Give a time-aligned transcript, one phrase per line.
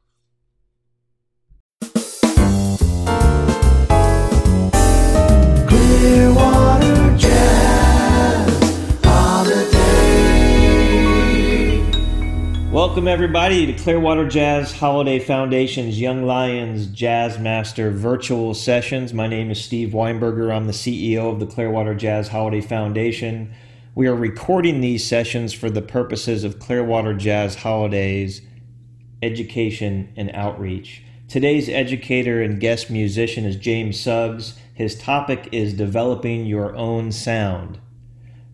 [12.70, 19.12] Welcome, everybody, to Clearwater Jazz Holiday Foundation's Young Lions Jazz Master virtual sessions.
[19.12, 20.54] My name is Steve Weinberger.
[20.54, 23.52] I'm the CEO of the Clearwater Jazz Holiday Foundation.
[23.96, 28.40] We are recording these sessions for the purposes of Clearwater Jazz Holidays
[29.20, 31.02] education and outreach.
[31.26, 34.56] Today's educator and guest musician is James Suggs.
[34.72, 37.80] His topic is developing your own sound.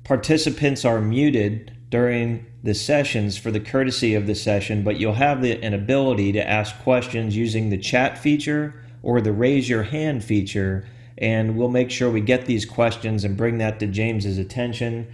[0.05, 5.41] Participants are muted during the sessions for the courtesy of the session, but you'll have
[5.41, 10.22] the, an ability to ask questions using the chat feature or the raise your hand
[10.22, 15.06] feature, and we'll make sure we get these questions and bring that to James's attention.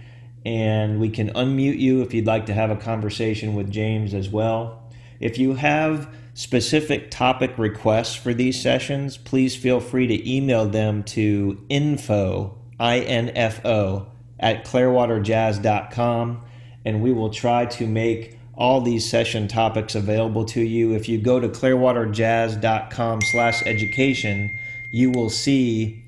[0.45, 4.29] And we can unmute you if you'd like to have a conversation with James as
[4.29, 4.83] well.
[5.19, 11.03] If you have specific topic requests for these sessions, please feel free to email them
[11.03, 14.07] to info, I-N-F-O,
[14.39, 16.41] at clearwaterjazz.com,
[16.85, 20.93] and we will try to make all these session topics available to you.
[20.93, 24.59] If you go to clearwaterjazz.com slash education,
[24.91, 26.03] you will see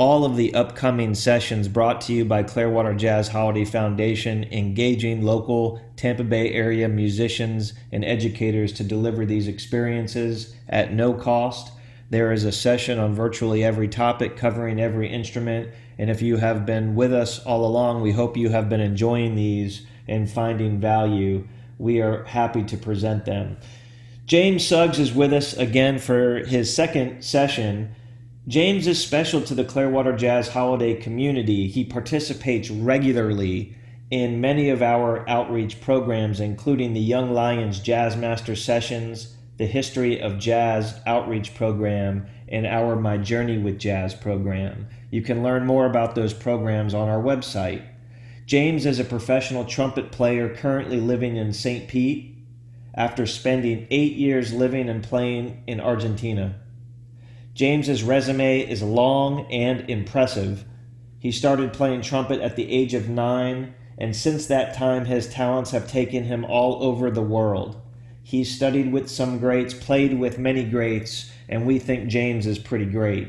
[0.00, 5.78] all of the upcoming sessions brought to you by Clearwater Jazz Holiday Foundation, engaging local
[5.96, 11.72] Tampa Bay area musicians and educators to deliver these experiences at no cost.
[12.08, 15.68] There is a session on virtually every topic covering every instrument.
[15.98, 19.34] And if you have been with us all along, we hope you have been enjoying
[19.34, 21.46] these and finding value.
[21.78, 23.56] We are happy to present them.
[24.26, 27.94] James Suggs is with us again for his second session.
[28.46, 31.68] James is special to the Clearwater Jazz holiday community.
[31.68, 33.74] He participates regularly
[34.10, 40.20] in many of our outreach programs, including the Young Lions Jazz Master Sessions, the History
[40.20, 44.88] of Jazz Outreach Program, and our My Journey with Jazz program.
[45.10, 47.84] You can learn more about those programs on our website.
[48.50, 51.86] James is a professional trumpet player currently living in St.
[51.86, 52.36] Pete
[52.96, 56.56] after spending eight years living and playing in Argentina.
[57.54, 60.64] James's resume is long and impressive.
[61.20, 65.70] He started playing trumpet at the age of nine, and since that time, his talents
[65.70, 67.80] have taken him all over the world.
[68.20, 72.86] He studied with some greats, played with many greats, and we think James is pretty
[72.86, 73.28] great.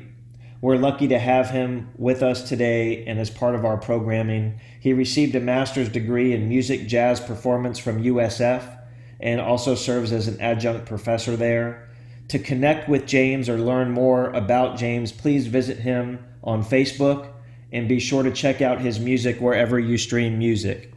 [0.61, 4.59] We're lucky to have him with us today and as part of our programming.
[4.79, 8.77] He received a master's degree in music jazz performance from USF
[9.19, 11.89] and also serves as an adjunct professor there.
[12.27, 17.29] To connect with James or learn more about James, please visit him on Facebook
[17.72, 20.93] and be sure to check out his music wherever you stream music.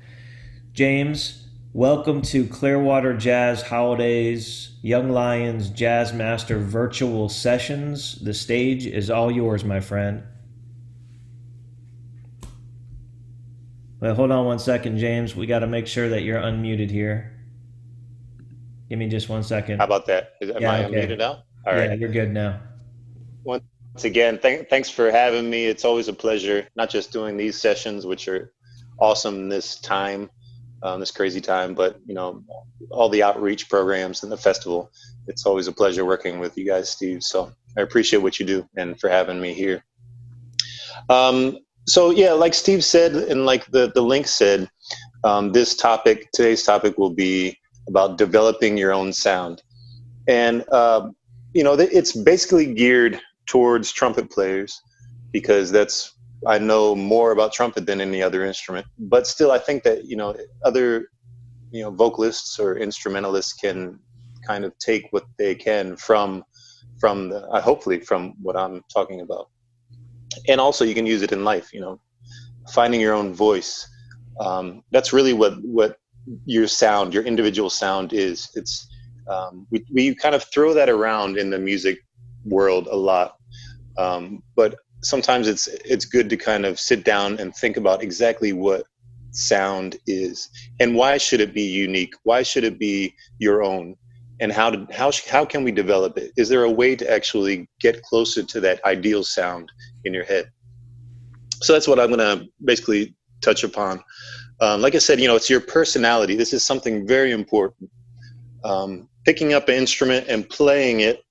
[0.75, 1.44] James,
[1.75, 8.15] welcome to Clearwater Jazz Holidays Young Lions Jazz Master virtual sessions.
[8.23, 10.23] The stage is all yours, my friend.
[13.99, 15.35] Well, hold on one second, James.
[15.35, 17.33] We got to make sure that you're unmuted here.
[18.89, 19.79] Give me just one second.
[19.79, 20.35] How about that?
[20.41, 20.95] Is, am yeah, I okay.
[20.95, 21.43] unmuted now?
[21.67, 21.91] All right.
[21.91, 22.61] Yeah, you're good now.
[23.43, 23.65] Once
[24.05, 25.65] again, th- thanks for having me.
[25.65, 28.53] It's always a pleasure, not just doing these sessions, which are
[29.01, 30.31] awesome this time,
[30.85, 32.45] um, this crazy time, but you know,
[32.91, 34.93] all the outreach programs and the festival.
[35.27, 37.23] It's always a pleasure working with you guys, Steve.
[37.23, 39.83] So I appreciate what you do and for having me here.
[41.09, 44.71] Um, so yeah, like Steve said, and like the the link said,
[45.25, 47.59] um, this topic today's topic will be
[47.89, 49.63] about developing your own sound,
[50.29, 51.09] and uh,
[51.55, 54.81] you know it's basically geared towards trumpet players
[55.33, 56.14] because that's
[56.47, 58.87] I know more about trumpet than any other instrument.
[58.99, 61.09] But still, I think that you know other
[61.71, 63.99] you know vocalists or instrumentalists can
[64.47, 66.45] kind of take what they can from
[66.99, 69.51] from the uh, hopefully from what I'm talking about,
[70.49, 71.73] and also you can use it in life.
[71.73, 72.01] You know,
[72.71, 73.89] finding your own voice.
[74.41, 75.97] Um, that's really what what
[76.47, 78.51] your sound, your individual sound is.
[78.55, 78.89] It's
[79.29, 81.99] um, we we kind of throw that around in the music
[82.45, 83.37] world a lot,
[83.97, 88.53] um, but sometimes it's it's good to kind of sit down and think about exactly
[88.53, 88.85] what
[89.31, 90.49] sound is
[90.81, 92.15] and why should it be unique?
[92.23, 93.97] Why should it be your own?
[94.41, 96.33] And how to how how can we develop it?
[96.37, 99.71] Is there a way to actually get closer to that ideal sound
[100.05, 100.51] in your head?
[101.63, 104.03] So that's what i'm going to basically touch upon.
[104.61, 106.35] Um, like i said you know it's your personality.
[106.35, 107.91] This is something very important.
[108.65, 111.25] Um, picking up an instrument and playing it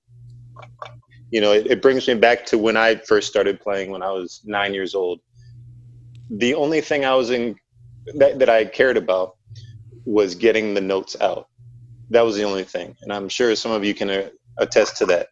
[1.34, 4.12] you know, it, it brings me back to when I first started playing when I
[4.12, 5.20] was nine years old.
[6.30, 7.56] The only thing I was in
[8.14, 9.36] that, that I cared about
[10.06, 11.48] was getting the notes out.
[12.12, 12.96] That was the only thing.
[13.02, 15.30] And I'm sure some of you can uh, attest to that.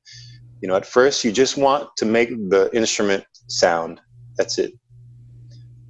[0.59, 4.01] You know, at first you just want to make the instrument sound.
[4.37, 4.73] That's it.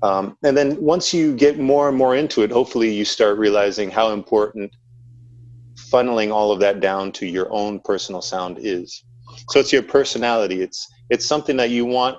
[0.03, 3.89] Um, and then once you get more and more into it, hopefully you start realizing
[3.89, 4.75] how important
[5.89, 9.05] funneling all of that down to your own personal sound is
[9.49, 10.61] so it's your personality.
[10.61, 12.17] It's it's something that you want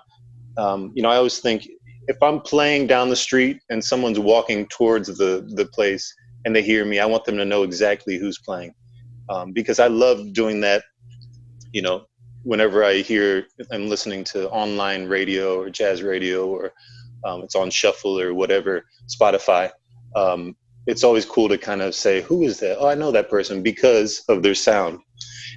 [0.57, 1.67] um, you know i always think
[2.09, 6.15] if i'm playing down the street and someone's walking towards the the place
[6.45, 8.73] and they hear me i want them to know exactly who's playing.
[9.29, 10.85] Um, because i love doing that
[11.73, 12.05] you know
[12.43, 16.73] whenever i hear i'm listening to online radio or jazz radio or
[17.25, 19.71] um, it's on shuffle or whatever spotify
[20.17, 20.55] um,
[20.87, 22.77] it's always cool to kind of say who is that?
[22.79, 24.99] Oh i know that person because of their sound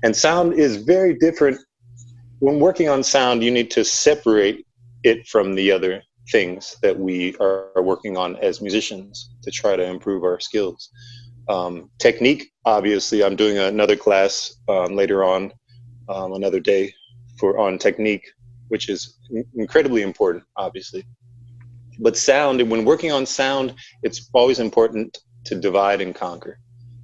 [0.03, 1.59] and sound is very different.
[2.39, 4.65] When working on sound, you need to separate
[5.03, 9.83] it from the other things that we are, working on as musicians to try to
[9.83, 10.89] improve our skills.
[11.49, 15.51] Um, technique, obviously, I'm doing another class um, later on,
[16.09, 16.93] um, another day
[17.39, 18.25] for on technique,
[18.69, 19.17] which is
[19.55, 21.05] incredibly important, obviously.
[21.99, 26.59] But sound, when working on sound, it's always important to divide and conquer,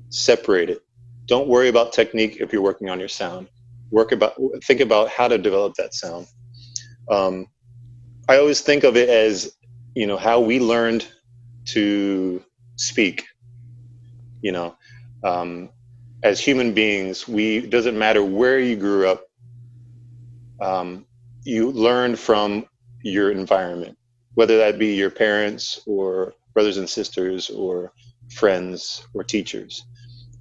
[0.10, 0.82] separate it
[1.26, 3.48] don't worry about technique if you're working on your sound.
[3.92, 4.34] Work about
[4.64, 6.28] think about how to develop that sound.
[7.10, 7.48] Um,
[8.30, 9.56] i always think of it as
[9.96, 11.08] you know how we learned
[11.66, 12.44] to
[12.78, 13.26] speak
[14.42, 14.76] you know.
[15.24, 15.70] Um,
[16.24, 19.26] as human beings we doesn't matter where you grew up
[20.62, 21.06] um,
[21.44, 22.66] you learn from
[23.04, 23.98] your environment
[24.36, 27.92] whether that be your parents or brothers and sisters or
[28.30, 29.86] friends or teachers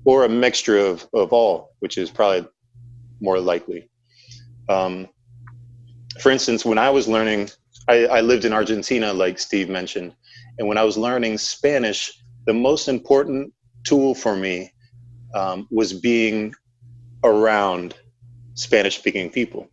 [0.05, 2.49] or a mixture of, of all, which is probably
[3.21, 3.89] more likely.
[4.69, 5.09] Um,
[6.21, 7.51] for instance, when I was learning,
[7.89, 10.15] I, I lived in Argentina, like Steve mentioned,
[10.59, 12.13] and when I was learning Spanish,
[12.47, 13.53] the most important
[13.85, 14.73] tool for me
[15.35, 16.55] um, was being
[17.25, 17.95] around
[18.55, 19.69] Spanish speaking people.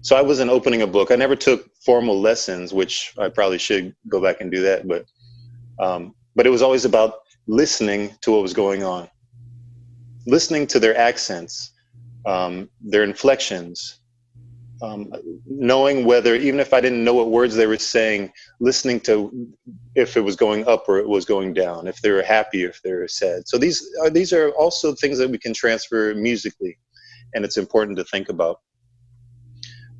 [0.00, 1.10] So I wasn't opening a book.
[1.10, 4.86] I never took formal lessons, which I probably should go back and do that.
[4.86, 5.04] But
[5.78, 9.08] um, but it was always about listening to what was going on
[10.26, 11.72] listening to their accents,
[12.26, 14.00] um, their inflections,
[14.82, 15.12] um,
[15.46, 19.48] knowing whether, even if I didn't know what words they were saying, listening to
[19.94, 22.80] if it was going up or it was going down, if they were happy, if
[22.82, 23.48] they were sad.
[23.48, 26.78] So these are these are also things that we can transfer musically,
[27.34, 28.60] and it's important to think about.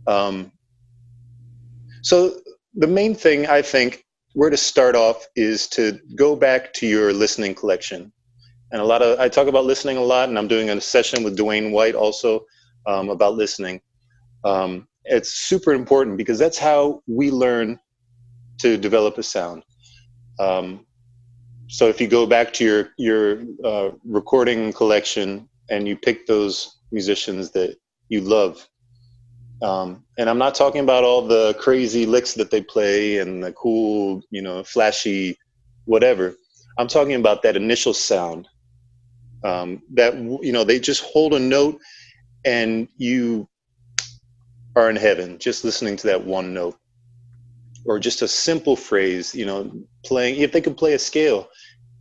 [0.07, 0.53] Um,
[2.03, 2.41] so
[2.75, 7.13] the main thing I think where to start off is to go back to your
[7.13, 8.13] listening collection
[8.73, 11.23] and a lot of I talk about listening a lot, and I'm doing a session
[11.23, 12.45] with Dwayne White also
[12.87, 13.81] um, about listening.
[14.45, 17.79] Um, it's super important because that's how we learn
[18.59, 19.63] to develop a sound.
[20.39, 20.87] Um,
[21.69, 26.79] so if you go back to your your uh, recording collection and you pick those
[26.93, 27.77] musicians that
[28.09, 28.69] you love,
[29.63, 33.53] um, and I'm not talking about all the crazy licks that they play and the
[33.53, 35.39] cool, you know, flashy,
[35.87, 36.37] whatever.
[36.79, 38.47] I'm talking about that initial sound
[39.45, 41.81] um, that you know they just hold a note
[42.45, 43.49] and you
[44.77, 46.77] are in heaven just listening to that one note.
[47.87, 49.73] Or just a simple phrase you know
[50.05, 51.49] playing if they could play a scale.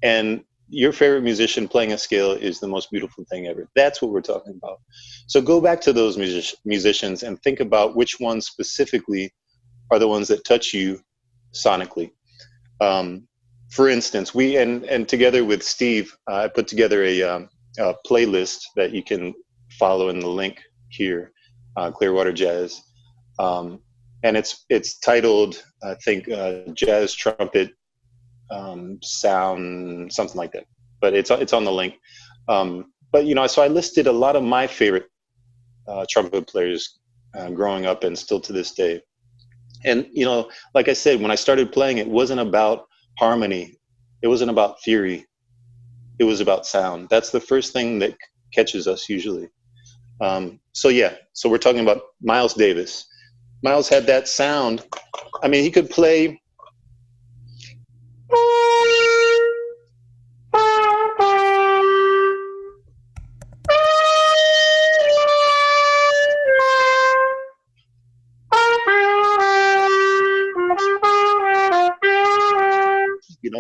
[0.04, 3.70] And your favorite musician playing a scale is the most beautiful thing ever.
[3.76, 4.80] That's what we're talking about.
[5.28, 9.34] So go back to those music- musicians and think about which ones specifically
[9.92, 11.00] are the ones that touch you
[11.54, 12.12] sonically.
[12.82, 13.28] Um,
[13.70, 17.94] for instance, we and and together with Steve, uh, I put together a, um, a,
[18.06, 19.34] playlist that you can
[19.78, 21.32] follow in the link here,
[21.76, 22.82] uh, Clearwater Jazz,
[23.40, 23.80] um,
[24.24, 27.72] and it's it's titled I think uh, Jazz Trumpet
[28.50, 30.66] um, Sound something like that,
[31.02, 31.96] but it's it's on the link.
[32.48, 35.10] Um, but you know, so I listed a lot of my favorite
[35.88, 37.00] uh, trumpet players
[37.38, 39.02] uh, growing up and still to this day.
[39.86, 42.87] And you know, like I said, when I started playing, it wasn't about
[43.18, 43.78] harmony.
[44.22, 45.26] It wasn't about theory.
[46.20, 47.10] It was about sound.
[47.10, 48.16] That's the first thing that
[48.54, 49.50] catches us usually.
[50.22, 53.08] Um, so yeah, so we're talking about Miles Davis.
[53.64, 54.86] Miles had that sound.
[55.44, 56.42] I mean, he could play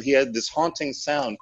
[0.08, 1.38] he had this haunting sound.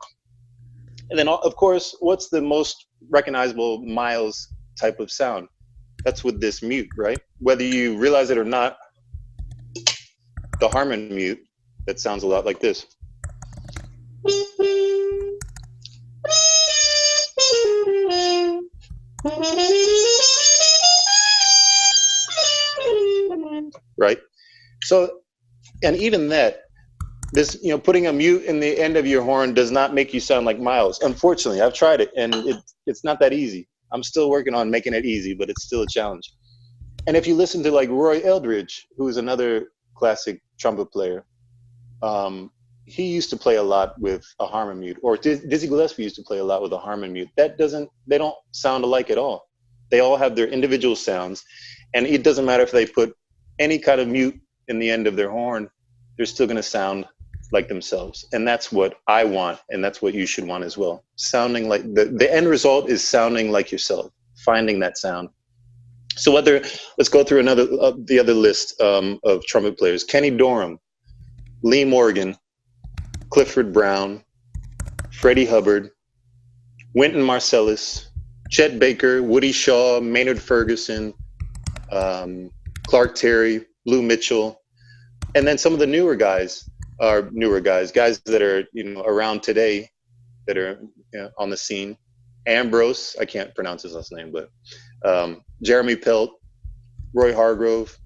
[1.11, 5.49] And then, of course, what's the most recognizable Miles type of sound?
[6.03, 7.19] That's with this mute, right?
[7.37, 8.77] Whether you realize it or not,
[10.59, 11.37] the Harmon mute
[11.85, 12.87] that sounds a lot like this.
[23.95, 24.17] Right?
[24.81, 25.19] So,
[25.83, 26.61] and even that,
[27.35, 30.13] this you know putting a mute in the end of your horn does not make
[30.13, 31.01] you sound like miles.
[31.01, 33.67] Unfortunately i've tried it and it, it's not that easy.
[33.91, 36.31] I'm still working on making it easy but it's still a challenge.
[37.07, 41.25] And if you listen to like roy eldridge who's another classic trumpet player
[42.01, 42.51] um,
[42.85, 46.23] he used to play a lot with a harmon mute or dizzy gillespie used to
[46.23, 47.29] play a lot with a harmon mute.
[47.35, 49.49] That doesn't they don't sound alike at all.
[49.91, 51.43] They all have their individual sounds
[51.93, 53.13] and it doesn't matter if they put
[53.59, 54.39] any kind of mute
[54.69, 55.69] in the end of their horn
[56.17, 57.05] they're still going to sound
[57.51, 58.25] like themselves.
[58.33, 61.03] And that's what i want and that's what you should want as well.
[61.15, 65.29] Sounding like the, the end result is sounding like yourself finding that sound.
[66.17, 66.61] So whether
[66.97, 70.03] let's go through another uh, the other list um, of trumpet players.
[70.03, 70.79] Kenny dorham
[71.63, 72.37] lee morgan
[73.31, 74.23] clifford brown
[75.11, 75.89] freddie hubbard
[76.93, 78.09] wynton marsalis
[78.51, 81.11] chet baker woody shaw maynard ferguson
[81.91, 82.51] um,
[82.85, 84.61] clark terry blue mitchell
[85.33, 89.01] and then some of the newer guys are newer guys, guys that are you know
[89.01, 89.89] around today,
[90.47, 90.79] that are
[91.13, 91.97] you know, on the scene.
[92.47, 94.49] Ambrose, I can't pronounce his last name, but
[95.03, 96.31] um, Jeremy Pelt,
[97.13, 97.97] Roy Hargrove.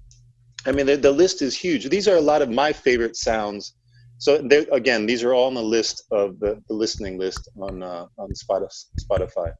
[0.66, 1.88] I mean, the, the list is huge.
[1.88, 3.74] These are a lot of my favorite sounds.
[4.18, 4.36] So
[4.72, 8.30] again, these are all on the list of the, the listening list on uh, on
[8.32, 9.52] Spotify,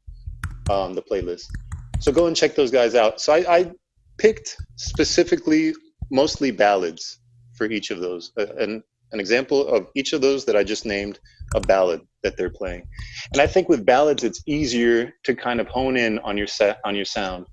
[0.69, 1.47] um, the playlist.
[2.01, 3.21] So go and check those guys out.
[3.21, 3.73] So I, I
[4.19, 5.75] picked specifically
[6.11, 7.21] mostly ballads
[7.55, 8.83] for each of those, uh, and
[9.13, 11.19] an example of each of those that I just named
[11.55, 12.87] a ballad that they're playing.
[13.33, 16.81] And I think with ballads, it's easier to kind of hone in on your set
[16.85, 17.47] on your sound.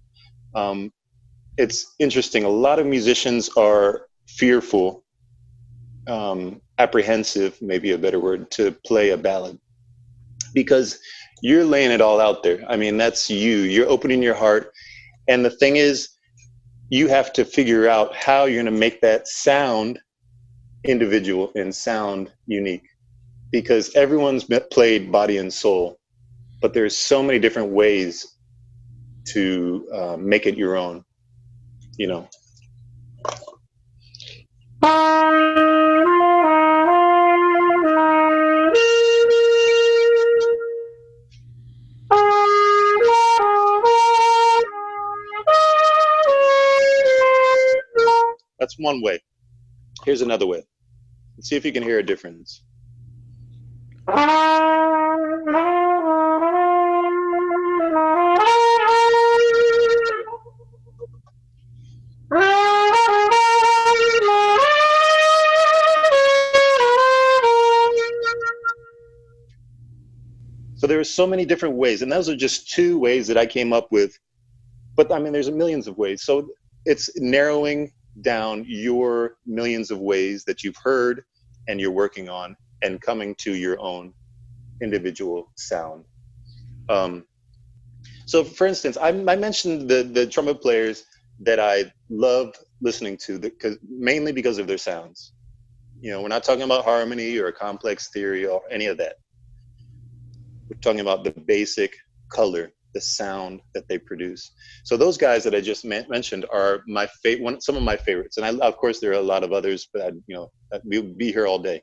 [0.56, 0.92] Um,
[1.58, 2.44] it's interesting.
[2.44, 5.04] A lot of musicians are fearful,
[6.08, 9.58] um, apprehensive, maybe a better word, to play a ballad
[10.54, 11.00] because
[11.42, 12.64] you're laying it all out there.
[12.68, 13.58] I mean, that's you.
[13.58, 14.72] You're opening your heart,
[15.28, 16.10] and the thing is,
[16.90, 20.00] you have to figure out how you're going to make that sound
[20.88, 22.88] individual and sound unique
[23.52, 26.00] because everyone's played body and soul
[26.62, 28.36] but there's so many different ways
[29.26, 31.04] to uh, make it your own
[31.98, 32.28] you know?
[48.60, 49.22] That's one way.
[50.06, 50.64] Here's another way
[51.38, 52.64] Let's see if you can hear a difference.
[70.76, 73.46] So there are so many different ways, and those are just two ways that I
[73.46, 74.18] came up with.
[74.96, 76.24] But I mean, there's millions of ways.
[76.24, 76.50] So
[76.86, 81.24] it's narrowing down your millions of ways that you've heard
[81.68, 84.14] and you're working on and coming to your own
[84.82, 86.06] individual sound.
[86.90, 87.26] Um,
[88.26, 91.06] so, for instance, I, I, mentioned the, the trumpet players
[91.42, 95.34] that I love listening to, because mainly because of their sounds.
[96.00, 99.16] You know, we're not talking about harmony or complex theory or any of that.
[100.70, 101.96] We're talking about the basic
[102.30, 104.44] color, the sound that they produce.
[104.84, 108.38] So those guys that I just mentioned are my favorite, some of my favorites.
[108.38, 110.52] And I, of course, there are a lot of others, but I'd, you know,
[110.84, 111.80] we'll be here all day.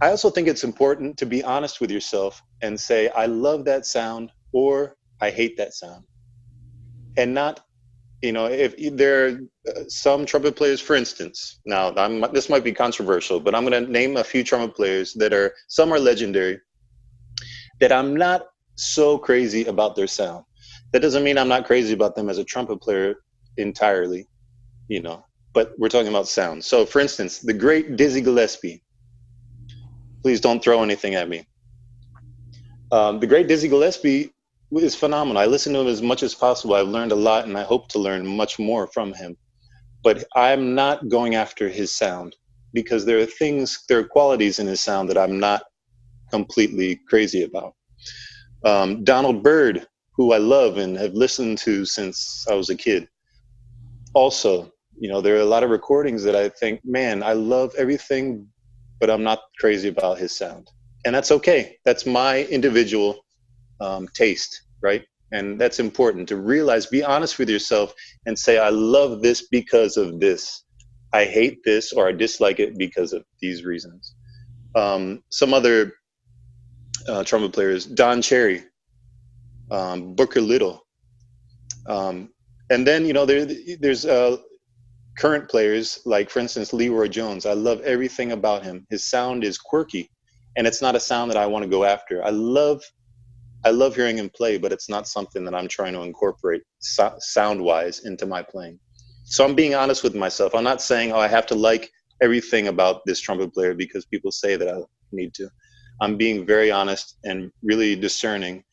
[0.00, 3.84] I also think it's important to be honest with yourself and say, I love that
[3.84, 6.04] sound or I hate that sound.
[7.18, 7.60] And not,
[8.22, 9.30] you know, if there are
[9.68, 13.84] uh, some trumpet players, for instance, now I'm, this might be controversial, but I'm going
[13.84, 16.58] to name a few trumpet players that are, some are legendary,
[17.80, 18.46] that I'm not
[18.78, 20.44] so crazy about their sound.
[20.92, 23.16] That doesn't mean I'm not crazy about them as a trumpet player
[23.56, 24.26] entirely,
[24.88, 26.64] you know, but we're talking about sound.
[26.64, 28.82] So, for instance, the great Dizzy Gillespie.
[30.22, 31.46] Please don't throw anything at me.
[32.90, 34.32] Um, the great Dizzy Gillespie
[34.72, 35.42] is phenomenal.
[35.42, 36.74] I listen to him as much as possible.
[36.74, 39.36] I've learned a lot, and I hope to learn much more from him.
[40.02, 42.36] But I'm not going after his sound
[42.72, 45.62] because there are things, there are qualities in his sound that I'm not
[46.30, 47.74] completely crazy about.
[48.64, 53.08] Um, Donald Byrd, who I love and have listened to since I was a kid.
[54.14, 57.72] Also, you know, there are a lot of recordings that I think, man, I love
[57.78, 58.48] everything,
[59.00, 60.68] but I'm not crazy about his sound.
[61.04, 61.76] And that's okay.
[61.84, 63.24] That's my individual
[63.80, 65.04] um, taste, right?
[65.30, 67.94] And that's important to realize, be honest with yourself
[68.26, 70.64] and say, I love this because of this.
[71.12, 74.14] I hate this or I dislike it because of these reasons.
[74.74, 75.92] Um, some other
[77.08, 78.64] uh, trumpet players, Don Cherry,
[79.70, 80.82] um, Booker Little,
[81.88, 82.30] um,
[82.70, 83.46] and then you know there
[83.80, 84.38] there's uh,
[85.18, 87.46] current players like, for instance, Leroy Jones.
[87.46, 88.86] I love everything about him.
[88.90, 90.10] His sound is quirky,
[90.56, 92.24] and it's not a sound that I want to go after.
[92.24, 92.82] I love
[93.64, 97.16] I love hearing him play, but it's not something that I'm trying to incorporate so-
[97.18, 98.80] sound wise into my playing.
[99.24, 100.54] So I'm being honest with myself.
[100.54, 101.90] I'm not saying, oh, I have to like
[102.22, 104.80] everything about this trumpet player because people say that I
[105.12, 105.50] need to.
[106.00, 108.64] I'm being very honest and really discerning.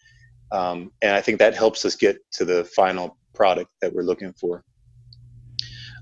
[0.52, 4.34] Um, and I think that helps us get to the final product that we're looking
[4.34, 4.64] for.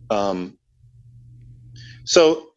[0.09, 0.57] Um,
[2.03, 2.49] so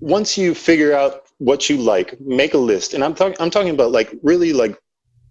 [0.00, 2.94] once you figure out what you like, make a list.
[2.94, 4.78] And I'm talking, I'm talking about like really like,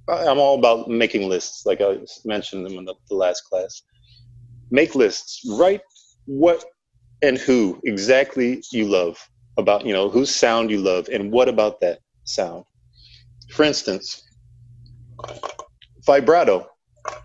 [0.10, 3.84] I'm all about making lists, like I mentioned them in the, the last class.
[4.72, 5.46] Make lists.
[5.58, 5.82] Write
[6.26, 6.64] what
[7.22, 9.18] and who exactly you love
[9.58, 12.66] about, you know, whose sound you love and what about that sound.
[13.52, 14.24] For instance,
[16.06, 16.68] vibrato,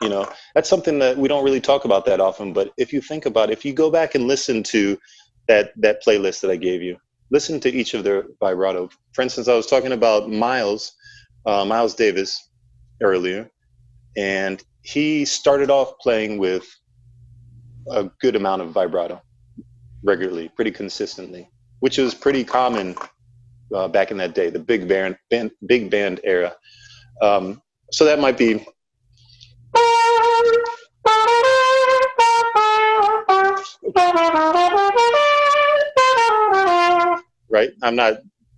[0.00, 2.52] you know, that's something that we don't really talk about that often.
[2.52, 4.98] But if you think about it, if you go back and listen to
[5.48, 6.96] that, that playlist that I gave you,
[7.30, 8.88] listen to each of their vibrato.
[9.12, 10.92] For instance, I was talking about Miles,
[11.46, 12.50] uh, Miles Davis
[13.02, 13.50] earlier,
[14.16, 16.66] and he started off playing with
[17.90, 19.20] a good amount of vibrato
[20.04, 21.48] regularly, pretty consistently,
[21.80, 22.94] which is pretty common
[23.74, 26.54] uh, back in that day, the big band, band big band era.
[27.20, 28.64] Um, so that might be.
[37.50, 38.14] Right, I'm not.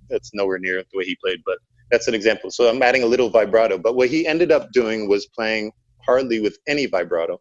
[0.09, 1.59] That's nowhere near the way he played, but
[1.91, 2.51] that's an example.
[2.51, 3.79] So I'm adding a little vibrato.
[3.79, 5.73] But what he ended up doing was playing
[6.05, 7.41] hardly with any vibrato.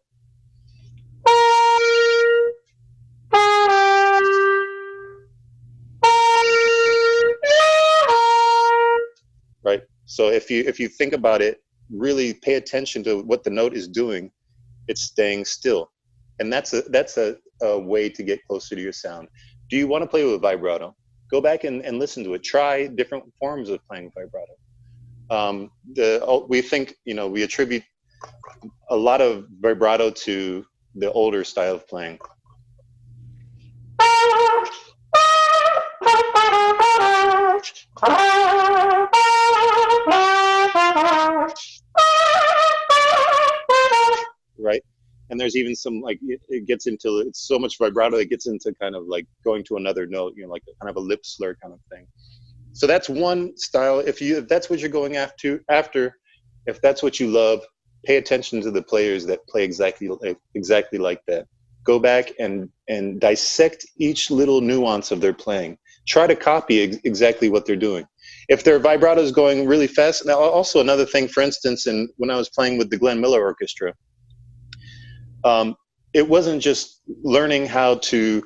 [10.14, 13.74] So if you if you think about it, really pay attention to what the note
[13.74, 14.30] is doing.
[14.86, 15.90] It's staying still,
[16.38, 19.26] and that's a that's a, a way to get closer to your sound.
[19.70, 20.94] Do you want to play with vibrato?
[21.32, 22.44] Go back and, and listen to it.
[22.44, 24.54] Try different forms of playing vibrato.
[25.30, 27.82] Um, the we think you know we attribute
[28.90, 32.20] a lot of vibrato to the older style of playing.
[44.64, 44.82] right?
[45.30, 48.46] And there's even some like it gets into it's so much vibrato that it gets
[48.46, 51.20] into kind of like going to another note, you know, like kind of a lip
[51.24, 52.06] slur kind of thing.
[52.72, 54.00] So that's one style.
[54.00, 56.16] If you if that's what you're going after after,
[56.66, 57.62] if that's what you love,
[58.04, 60.10] pay attention to the players that play exactly
[60.54, 61.46] exactly like that.
[61.84, 65.78] Go back and and dissect each little nuance of their playing.
[66.06, 68.06] Try to copy ex- exactly what they're doing
[68.48, 72.30] if their vibrato is going really fast now also another thing for instance in when
[72.30, 73.92] i was playing with the glenn miller orchestra
[75.44, 75.76] um,
[76.12, 78.42] it wasn't just learning how to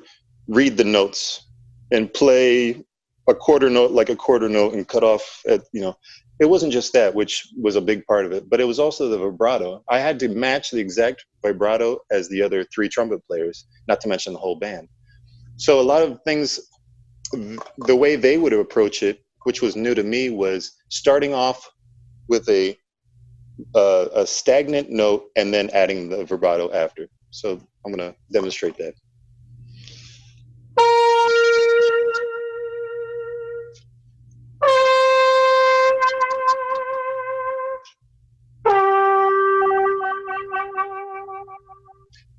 [0.47, 1.47] read the notes
[1.91, 2.83] and play
[3.27, 5.95] a quarter note like a quarter note and cut off at you know
[6.39, 9.07] it wasn't just that which was a big part of it but it was also
[9.07, 9.83] the vibrato.
[9.89, 14.07] I had to match the exact vibrato as the other three trumpet players not to
[14.07, 14.87] mention the whole band.
[15.57, 16.59] So a lot of things
[17.31, 21.69] the way they would approach it which was new to me was starting off
[22.27, 22.77] with a
[23.75, 27.07] uh, a stagnant note and then adding the vibrato after.
[27.31, 28.93] So I'm going to demonstrate that.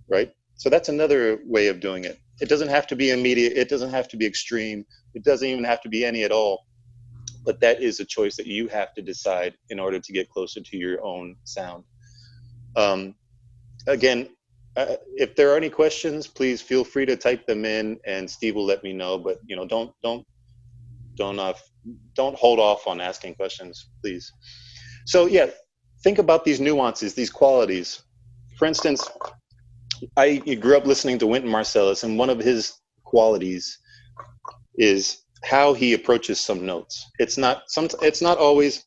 [0.09, 0.33] Right?
[0.56, 2.18] So that's another way of doing it.
[2.40, 5.64] It doesn't have to be immediate, it doesn't have to be extreme, it doesn't even
[5.64, 6.64] have to be any at all.
[7.44, 10.61] But that is a choice that you have to decide in order to get closer
[10.61, 11.85] to your own sound.
[12.76, 13.14] Um,
[13.87, 14.29] again,
[14.76, 18.55] uh, if there are any questions, please feel free to type them in, and Steve
[18.55, 19.18] will let me know.
[19.18, 20.24] But you know, don't don't
[21.16, 21.55] don't uh,
[22.14, 24.33] don't hold off on asking questions, please.
[25.07, 25.46] So yeah,
[26.03, 28.03] think about these nuances, these qualities.
[28.59, 29.09] For instance,
[30.16, 32.74] I grew up listening to Wynton Marsalis, and one of his
[33.05, 33.79] qualities
[34.76, 37.11] is how he approaches some notes.
[37.18, 37.88] It's not some.
[38.03, 38.85] It's not always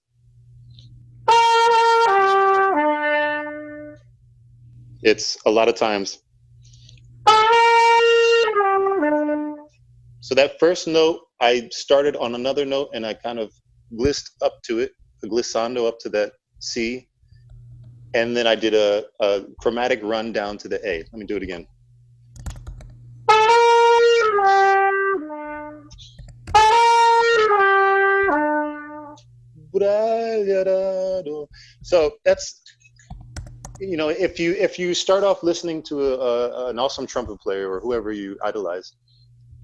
[5.03, 6.19] it's a lot of times.
[10.21, 13.51] So that first note, I started on another note and I kind of
[13.97, 14.91] glissed up to it,
[15.23, 17.09] a glissando up to that C.
[18.13, 20.99] And then I did a, a chromatic run down to the A.
[20.99, 21.67] Let me do it again.
[31.83, 32.61] So that's
[33.79, 37.39] you know if you if you start off listening to a, a, an awesome trumpet
[37.39, 38.93] player or whoever you idolize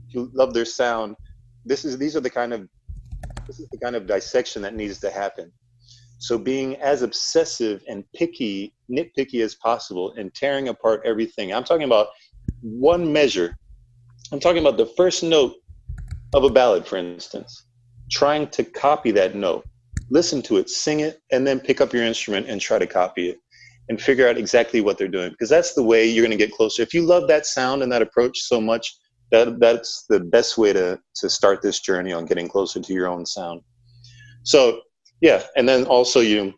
[0.10, 1.16] you love their sound
[1.66, 2.68] this is these are the kind of
[3.48, 5.52] this is the kind of dissection that needs to happen.
[6.20, 11.86] So being as obsessive and picky nitpicky as possible and tearing apart everything i'm talking
[11.86, 12.08] about
[12.62, 13.56] one measure.
[14.32, 15.56] I'm talking about the first note
[16.34, 17.66] of a ballad for instance.
[18.12, 19.66] Trying to copy that note
[20.10, 23.30] listen to it sing it and then pick up your instrument and try to copy
[23.30, 23.38] it
[23.90, 25.32] and figure out exactly what they're doing.
[25.32, 26.82] Because that's the way you're going to get closer.
[26.84, 28.96] If you love that sound and that approach so much
[29.32, 33.08] that that's the best way to to start this journey on getting closer to your
[33.08, 33.62] own sound.
[34.44, 34.82] So
[35.22, 36.54] yeah and then also you.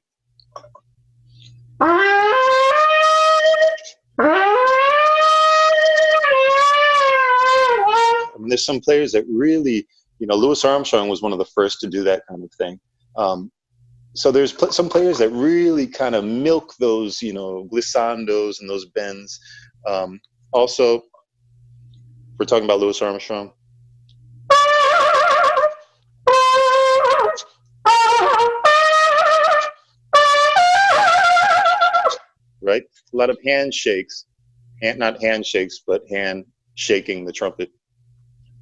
[8.48, 9.88] There's some players that really,
[10.20, 12.80] you know, Louis Armstrong was one of the first to do that kind of thing.
[13.16, 13.52] Um,
[14.14, 18.70] so there's pl- some players that really kind of milk those, you know, glissandos and
[18.70, 19.40] those bends.
[19.88, 20.20] Um,
[20.52, 21.02] also,
[22.38, 23.54] we're talking about Louis Armstrong.
[32.64, 34.26] Right, a lot of handshakes,
[34.84, 36.46] hand, not handshakes, but hand
[36.76, 37.72] shaking the trumpet.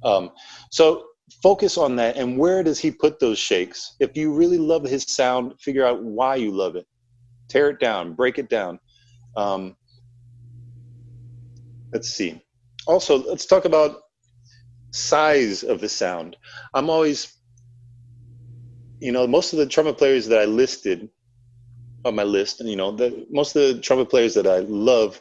[0.02, 0.30] Um,
[0.70, 1.09] so
[1.42, 3.96] focus on that and where does he put those shakes.
[4.00, 6.86] If you really love his sound figure out why you love it.
[7.48, 8.78] Tear it down break it down.
[9.36, 9.76] Um,
[11.92, 12.42] let's see.
[12.86, 14.00] Also let's talk about
[14.92, 16.36] size of the sound.
[16.74, 17.40] I'm always
[19.00, 21.08] you know most of the trumpet players that i listed
[22.04, 25.20] on my list and you know the most of the trumpet players that i love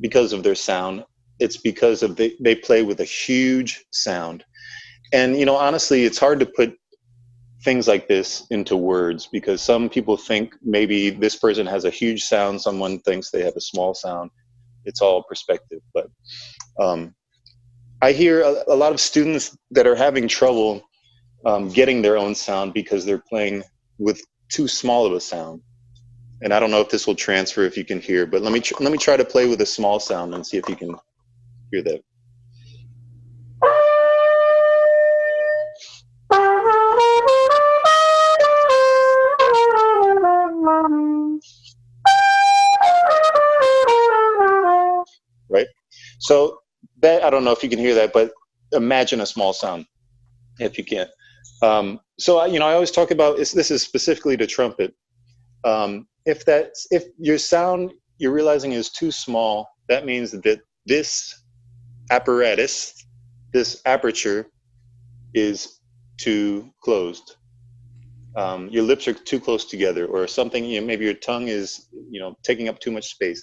[0.00, 1.04] because of their sound
[1.38, 4.44] it's because of they, they play with a huge sound
[5.12, 6.76] and you know honestly it's hard to put
[7.62, 12.24] things like this into words because some people think maybe this person has a huge
[12.24, 14.30] sound someone thinks they have a small sound.
[14.84, 15.80] It's all perspective.
[15.92, 16.08] But
[16.78, 17.14] um,
[18.00, 20.82] i hear a, a, lot of students that are having trouble
[21.44, 23.62] um, getting their own sound because they're playing
[23.98, 25.60] with too small of a sound.
[26.42, 28.60] And i don't know if this will transfer if you can hear but let me
[28.60, 30.94] tr- let me try to play with a small sound and see if you can
[31.70, 32.00] hear that
[47.40, 48.32] don't know if you can hear that, but
[48.72, 49.86] imagine a small sound
[50.58, 51.06] if you can.
[51.62, 54.94] Um, so you know, I always talk about this is specifically to trumpet.
[55.64, 61.42] Um, if that if your sound you're realizing is too small, that means that this
[62.10, 63.06] apparatus,
[63.54, 64.46] this aperture,
[65.32, 65.80] is
[66.18, 67.36] too closed.
[68.36, 70.62] Um, your lips are too close together, or something.
[70.62, 73.42] You know, maybe your tongue is you know taking up too much space.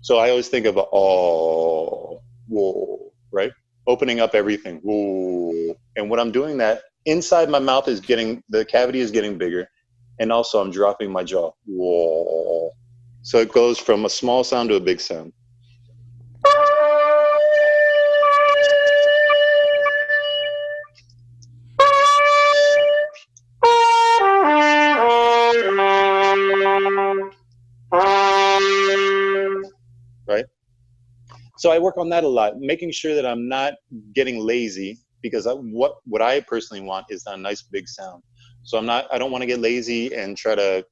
[0.00, 3.01] So I always think of oh, whoa,
[3.32, 3.52] right?
[3.86, 5.74] Opening up everything, whoa.
[5.96, 9.68] And when I'm doing that, inside my mouth is getting the cavity is getting bigger,
[10.20, 12.70] and also I'm dropping my jaw, whoa.
[13.22, 15.32] So it goes from a small sound to a big sound.
[31.62, 33.74] So I work on that a lot, making sure that I'm not
[34.14, 38.24] getting lazy because I, what what I personally want is a nice big sound.
[38.64, 40.84] So I'm not I don't want to get lazy and try to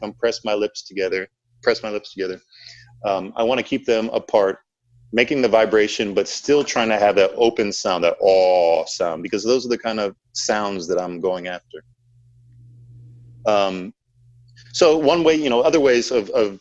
[0.00, 1.28] compress my lips together,
[1.62, 2.40] press my lips together.
[3.04, 4.60] Um, I want to keep them apart,
[5.12, 9.44] making the vibration, but still trying to have that open sound, that aw sound, because
[9.44, 11.84] those are the kind of sounds that I'm going after.
[13.44, 13.92] Um,
[14.72, 16.60] so one way, you know, other ways of, of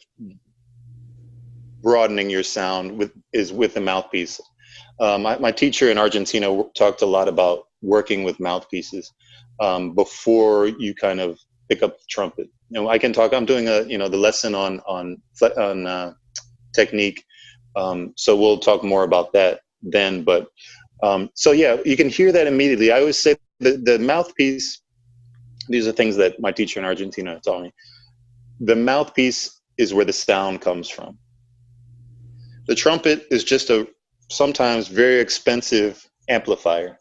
[1.84, 4.40] broadening your sound with is with the mouthpiece.
[5.00, 9.12] Uh, my, my teacher in Argentina talked a lot about working with mouthpieces
[9.60, 11.38] um, before you kind of
[11.70, 12.48] pick up the trumpet.
[12.70, 13.34] You know, I can talk.
[13.34, 15.22] I'm doing a you know the lesson on on
[15.58, 16.14] on uh,
[16.74, 17.24] technique,
[17.76, 20.24] um, so we'll talk more about that then.
[20.24, 20.48] But
[21.04, 22.92] um, so yeah, you can hear that immediately.
[22.92, 24.82] I always say the the mouthpiece.
[25.70, 27.74] These are things that my teacher in Argentina taught me.
[28.60, 31.18] The mouthpiece is where the sound comes from
[32.68, 33.88] the trumpet is just a
[34.30, 36.98] sometimes very expensive amplifier.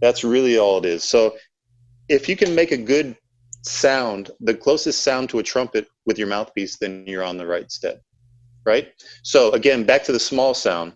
[0.00, 1.04] That's really all it is.
[1.04, 1.36] So
[2.08, 3.16] if you can make a good
[3.62, 7.70] sound, the closest sound to a trumpet with your mouthpiece, then you're on the right
[7.70, 8.00] step.
[8.64, 8.92] Right?
[9.22, 10.92] So again, back to the small sound.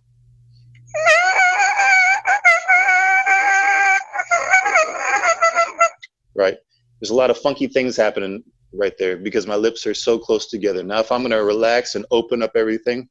[6.34, 6.58] Right?
[7.00, 10.46] There's a lot of funky things happening right there because my lips are so close
[10.46, 10.82] together.
[10.82, 13.08] Now, if I'm going to relax and open up everything,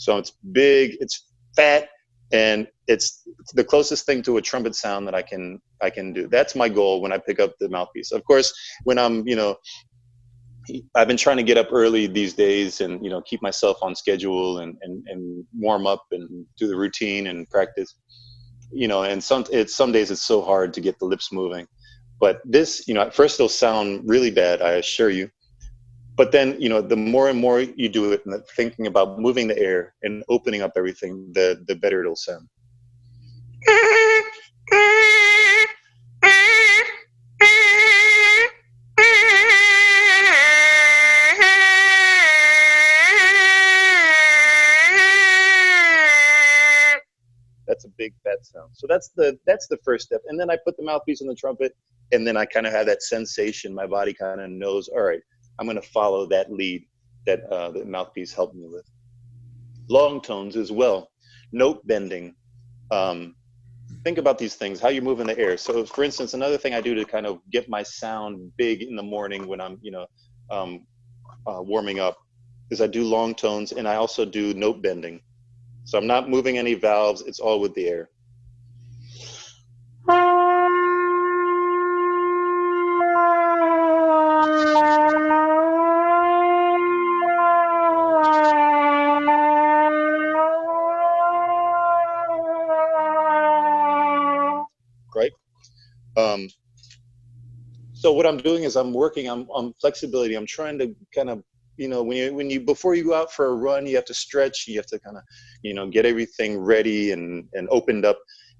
[0.00, 1.90] So it's big, it's fat,
[2.32, 6.26] and it's the closest thing to a trumpet sound that I can I can do.
[6.26, 8.10] That's my goal when I pick up the mouthpiece.
[8.10, 8.50] Of course,
[8.84, 9.56] when I'm you know
[10.94, 13.94] I've been trying to get up early these days and you know keep myself on
[13.94, 17.94] schedule and and, and warm up and do the routine and practice.
[18.72, 21.66] You know, and some it's some days it's so hard to get the lips moving.
[22.18, 25.30] But this, you know, at first it'll sound really bad, I assure you
[26.20, 29.48] but then you know the more and more you do it and thinking about moving
[29.48, 32.46] the air and opening up everything the the better it'll sound.
[47.66, 48.72] That's a big fat sound.
[48.74, 50.20] So that's the that's the first step.
[50.28, 51.74] And then i put the mouthpiece on the trumpet
[52.12, 53.74] and then i kind of have that sensation.
[53.74, 55.22] My body kind of knows all right
[55.60, 56.86] I'm going to follow that lead
[57.26, 58.86] that uh, the mouthpiece helped me with.
[59.90, 61.10] Long tones as well,
[61.52, 62.34] note bending.
[62.90, 63.36] Um,
[64.04, 65.58] think about these things, how you move in the air.
[65.58, 68.96] So, for instance, another thing I do to kind of get my sound big in
[68.96, 70.06] the morning when I'm, you know,
[70.50, 70.86] um,
[71.46, 72.16] uh, warming up
[72.70, 75.20] is I do long tones and I also do note bending.
[75.84, 78.08] So I'm not moving any valves, it's all with the air.
[98.00, 100.34] So what I'm doing is I'm working on, on flexibility.
[100.34, 101.42] I'm trying to kind of,
[101.76, 104.06] you know, when you when you before you go out for a run, you have
[104.06, 104.66] to stretch.
[104.66, 105.22] You have to kind of,
[105.62, 108.18] you know, get everything ready and and opened up,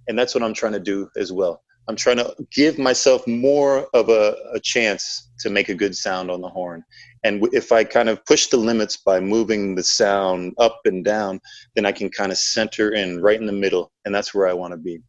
[0.08, 1.62] and that's what I'm trying to do as well.
[1.88, 6.30] I'm trying to give myself more of a, a chance to make a good sound
[6.30, 6.84] on the horn.
[7.24, 11.40] And if I kind of push the limits by moving the sound up and down,
[11.74, 14.52] then I can kind of center in right in the middle, and that's where I
[14.52, 15.00] want to be.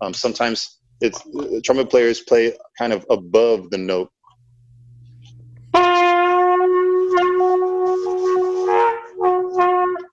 [0.00, 1.20] Um, sometimes it's
[1.64, 4.08] trumpet players play kind of above the note.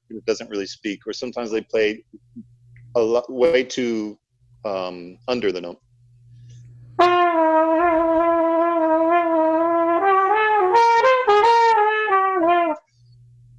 [0.10, 2.04] It doesn't really speak, or sometimes they play
[2.96, 4.18] a lot way too
[4.66, 5.80] um, under the note.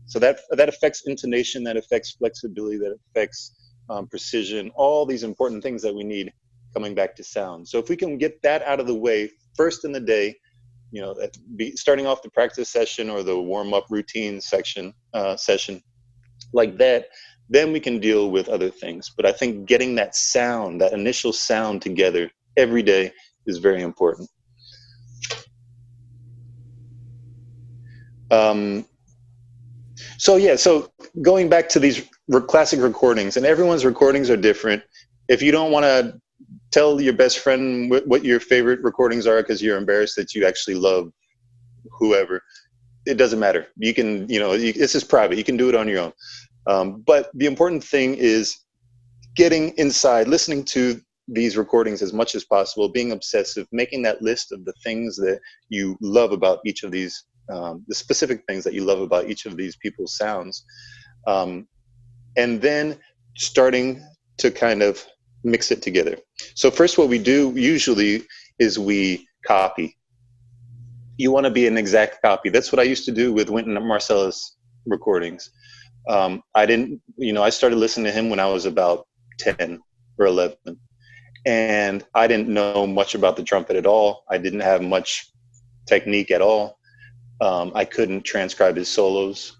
[0.06, 3.54] So that that affects intonation, that affects flexibility, that affects
[3.88, 6.32] um, precision, all these important things that we need
[6.74, 7.68] coming back to sound.
[7.68, 10.36] So if we can get that out of the way first in the day,
[10.92, 11.14] you know,
[11.56, 15.82] be starting off the practice session or the warm up routine section uh, session
[16.52, 17.08] like that,
[17.48, 19.10] then we can deal with other things.
[19.16, 23.12] But I think getting that sound, that initial sound together every day
[23.46, 24.28] is very important.
[28.30, 28.86] Um,
[30.18, 30.90] so yeah, so
[31.22, 32.08] going back to these
[32.46, 34.82] classic recordings, and everyone's recordings are different.
[35.28, 36.20] If you don't want to
[36.70, 40.76] tell your best friend what your favorite recordings are because you're embarrassed that you actually
[40.76, 41.10] love
[41.98, 42.42] whoever.
[43.06, 43.66] It doesn't matter.
[43.76, 45.38] You can you know you, this is private.
[45.38, 46.12] You can do it on your own.
[46.66, 48.58] Um, but the important thing is
[49.36, 54.52] getting inside listening to these recordings as much as possible, being obsessive, making that list
[54.52, 58.74] of the things that you love about each of these, um, the specific things that
[58.74, 60.64] you love about each of these people's sounds.
[61.26, 61.68] Um,
[62.36, 62.98] and then
[63.36, 64.04] starting
[64.38, 65.04] to kind of
[65.44, 66.16] mix it together.
[66.54, 68.22] So, first, what we do usually
[68.58, 69.96] is we copy.
[71.16, 72.48] You want to be an exact copy.
[72.50, 74.38] That's what I used to do with Wynton Marsalis
[74.86, 75.50] recordings.
[76.08, 79.06] Um, I didn't, you know, I started listening to him when I was about
[79.38, 79.80] 10
[80.18, 80.56] or 11.
[81.46, 84.24] And I didn't know much about the trumpet at all.
[84.30, 85.30] I didn't have much
[85.86, 86.78] technique at all.
[87.40, 89.56] Um, I couldn't transcribe his solos.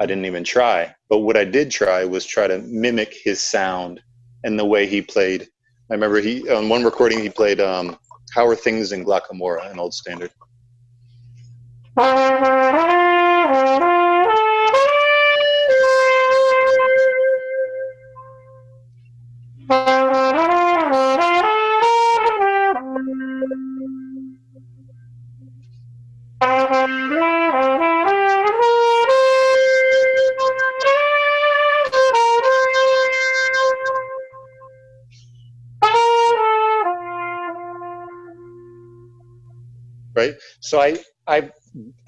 [0.00, 0.94] I didn't even try.
[1.08, 4.00] But what I did try was try to mimic his sound
[4.44, 5.42] and the way he played.
[5.90, 7.98] I remember he on one recording he played um,
[8.32, 10.30] "How Are Things in Glocca Morra," an old standard.
[40.18, 40.34] right?
[40.60, 41.50] So I I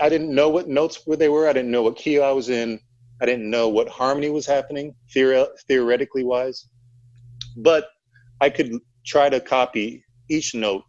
[0.05, 1.49] I didn't know what notes where they were.
[1.49, 2.81] I didn't know what key I was in.
[3.23, 6.69] I didn't know what harmony was happening theore- theoretically wise,
[7.57, 7.85] but
[8.41, 8.73] I could
[9.05, 9.87] try to copy
[10.29, 10.85] each note,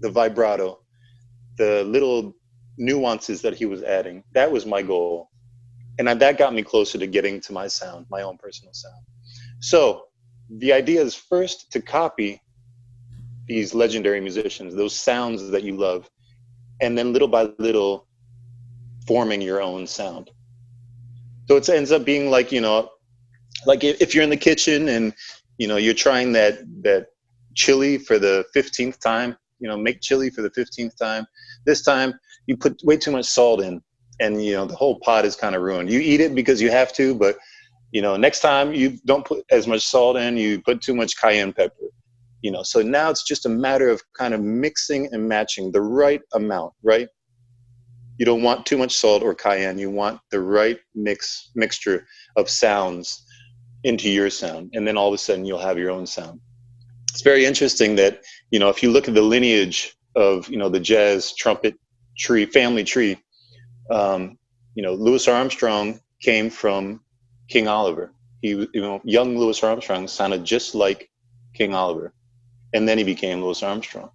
[0.00, 0.68] the vibrato,
[1.58, 2.34] the little
[2.76, 4.16] nuances that he was adding.
[4.32, 5.28] That was my goal,
[5.98, 9.02] and that got me closer to getting to my sound, my own personal sound.
[9.60, 9.80] So
[10.62, 12.40] the idea is first to copy
[13.46, 16.10] these legendary musicians, those sounds that you love,
[16.80, 18.06] and then little by little
[19.06, 20.30] forming your own sound.
[21.46, 22.90] So it ends up being like, you know,
[23.66, 25.14] like if you're in the kitchen and,
[25.58, 27.08] you know, you're trying that, that
[27.54, 31.26] chili for the 15th time, you know, make chili for the 15th time.
[31.64, 32.14] This time
[32.46, 33.82] you put way too much salt in
[34.20, 35.90] and, you know, the whole pot is kind of ruined.
[35.90, 37.36] You eat it because you have to, but,
[37.92, 41.20] you know, next time you don't put as much salt in, you put too much
[41.20, 41.90] cayenne pepper
[42.44, 45.80] you know so now it's just a matter of kind of mixing and matching the
[45.80, 47.08] right amount right?
[48.18, 49.78] You don't want too much salt or cayenne.
[49.78, 53.24] You want the right mix mixture of sounds
[53.82, 56.38] into your sound and then all of a sudden you'll have your own sound.
[57.10, 60.68] It's very interesting that you know if you look at the lineage of you know
[60.68, 61.74] the jazz trumpet
[62.18, 63.16] tree family tree
[63.90, 64.38] um,
[64.74, 67.00] you know louis armstrong came from
[67.48, 68.12] king oliver.
[68.42, 71.08] He you know young louis armstrong sounded just like
[71.54, 72.12] king oliver
[72.74, 74.10] and then he became Louis Armstrong.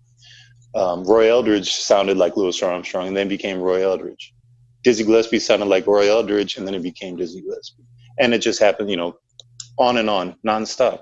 [0.75, 4.33] Um, Roy Eldridge sounded like Louis Armstrong, and then became Roy Eldridge.
[4.83, 7.83] Dizzy Gillespie sounded like Roy Eldridge, and then it became Dizzy Gillespie.
[8.19, 9.17] And it just happened, you know,
[9.79, 11.01] on and on, nonstop.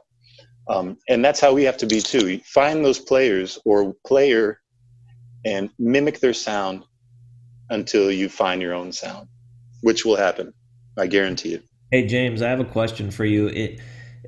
[0.70, 2.30] Um, and that's how we have to be too.
[2.30, 4.62] You find those players or player
[5.46, 6.84] and mimic their sound
[7.70, 9.28] until you find your own sound,
[9.82, 10.54] which will happen.
[10.98, 11.63] I guarantee it.
[11.91, 13.48] Hey James, I have a question for you.
[13.48, 13.80] It,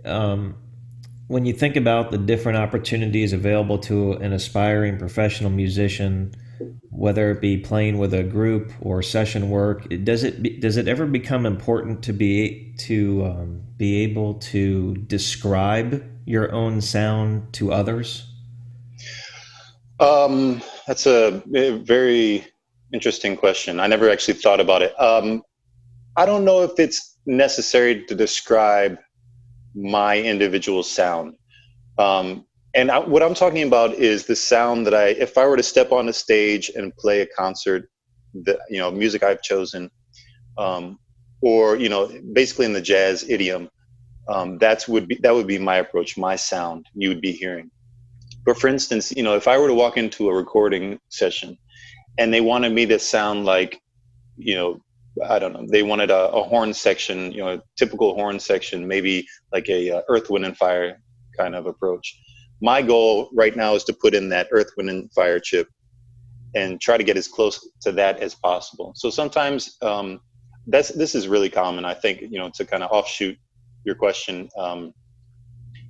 [0.05, 0.55] um,
[1.29, 6.33] when you think about the different opportunities available to an aspiring professional musician,
[6.89, 10.87] whether it be playing with a group or session work, does it be, does it
[10.87, 17.71] ever become important to be to um, be able to describe your own sound to
[17.71, 18.25] others?
[19.99, 22.43] Um, that's a very
[22.91, 23.79] interesting question.
[23.79, 24.99] I never actually thought about it.
[24.99, 25.43] Um,
[26.17, 28.97] I don't know if it's necessary to describe
[29.75, 31.36] my individual sound.
[31.97, 35.58] Um, and I, what I'm talking about is the sound that I, if I were
[35.58, 37.89] to step on a stage and play a concert,
[38.34, 39.89] the you know music I've chosen,
[40.58, 40.99] um,
[41.41, 43.69] or you know basically in the jazz idiom,
[44.27, 47.71] um, that's would be that would be my approach, my sound you would be hearing.
[48.45, 51.58] But for instance, you know if I were to walk into a recording session,
[52.19, 53.82] and they wanted me to sound like,
[54.38, 54.79] you know
[55.27, 55.65] I don't know.
[55.69, 59.97] They wanted a, a, horn section, you know, a typical horn section, maybe like a
[59.97, 61.01] uh, Earth, Wind, and Fire
[61.37, 62.17] kind of approach.
[62.62, 65.67] My goal right now is to put in that Earth, Wind, and Fire chip
[66.55, 68.93] and try to get as close to that as possible.
[68.95, 70.19] So sometimes um,
[70.67, 71.85] that's this is really common.
[71.85, 73.37] I think you know to kind of offshoot
[73.85, 74.93] your question um,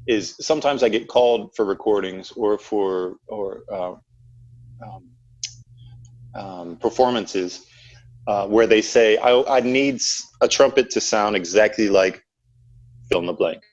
[0.07, 3.93] is sometimes I get called for recordings or for or uh,
[4.85, 5.09] um,
[6.35, 7.65] um performances
[8.29, 9.99] uh, where they say, I, I need
[10.41, 12.23] a trumpet to sound exactly like
[13.09, 13.63] fill in the blank.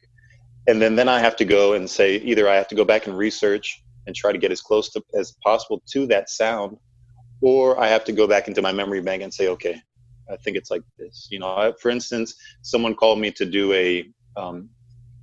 [0.66, 3.06] And then, then I have to go and say, either I have to go back
[3.06, 6.78] and research and try to get as close to, as possible to that sound,
[7.42, 9.78] or I have to go back into my memory bank and say, okay,
[10.32, 11.28] I think it's like this.
[11.30, 14.70] You know, I, for instance, someone called me to do a, um,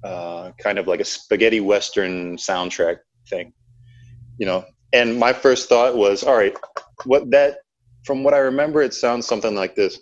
[0.04, 3.52] uh, kind of like a spaghetti western soundtrack thing,
[4.38, 4.64] you know.
[4.94, 6.56] And my first thought was, all right,
[7.06, 7.63] what that
[8.06, 10.00] from what I remember, it sounds something like this.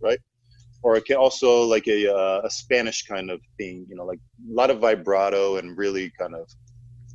[0.00, 0.18] Right,
[0.82, 4.18] or it can also like a, uh, a Spanish kind of thing, you know, like
[4.18, 6.48] a lot of vibrato and really kind of.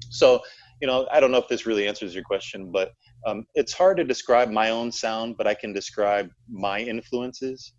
[0.10, 0.42] So,
[0.82, 2.92] you know, I don't know if this really answers your question, but
[3.26, 7.74] um, it's hard to describe my own sound, but I can describe my influences.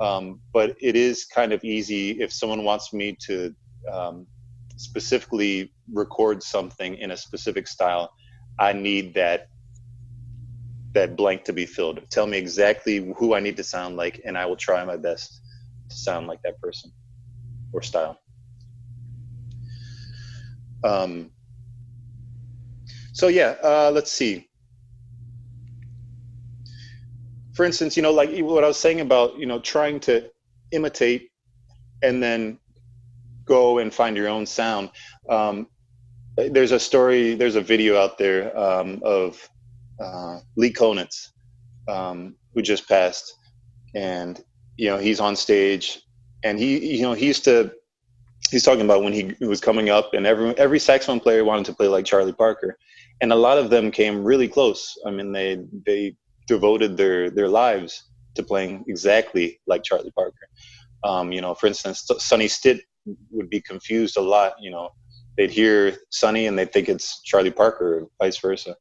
[0.00, 3.54] Um, but it is kind of easy if someone wants me to
[3.92, 4.26] um,
[4.76, 8.12] specifically record something in a specific style.
[8.58, 9.46] I need that
[10.94, 12.00] that blank to be filled.
[12.10, 15.40] Tell me exactly who I need to sound like, and I will try my best
[15.90, 16.92] to sound like that person
[17.72, 18.16] or style.
[20.84, 21.30] Um,
[23.12, 24.48] so yeah, uh, let's see
[27.54, 30.30] for instance, you know, like what I was saying about, you know, trying to
[30.72, 31.30] imitate
[32.02, 32.58] and then
[33.44, 34.90] go and find your own sound.
[35.28, 35.68] Um,
[36.36, 39.48] there's a story, there's a video out there um, of
[40.00, 41.28] uh, Lee Konitz,
[41.88, 43.34] um, who just passed,
[43.94, 44.42] and
[44.76, 46.02] you know he's on stage,
[46.42, 47.72] and he, you know, he used to.
[48.50, 51.74] He's talking about when he was coming up, and every every saxophone player wanted to
[51.74, 52.76] play like Charlie Parker,
[53.20, 54.96] and a lot of them came really close.
[55.06, 56.16] I mean, they they
[56.46, 60.48] devoted their their lives to playing exactly like Charlie Parker.
[61.04, 62.80] Um, you know, for instance, Sonny Stitt
[63.30, 64.54] would be confused a lot.
[64.60, 64.90] You know,
[65.36, 68.76] they'd hear Sonny and they'd think it's Charlie Parker, or vice versa.